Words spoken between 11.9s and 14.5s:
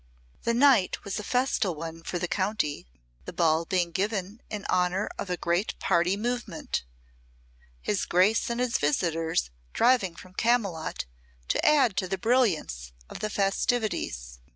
to the brilliance of the festivities.